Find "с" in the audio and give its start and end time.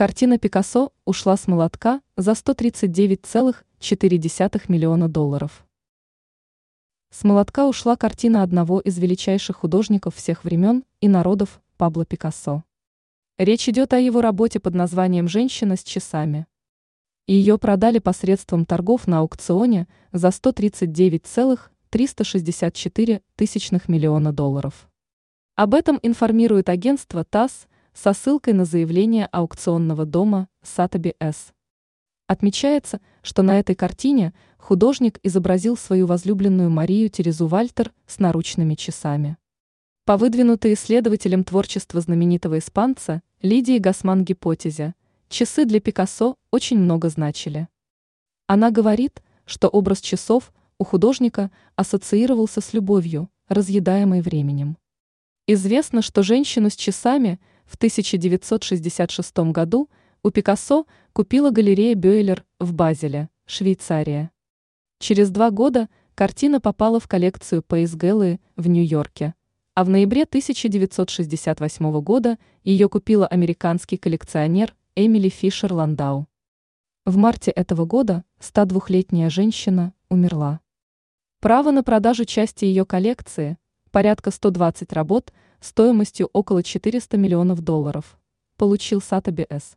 1.36-1.46, 7.10-7.22, 15.76-15.84, 31.20-31.52, 38.06-38.18, 52.60-52.72, 56.70-56.76, 89.50-89.76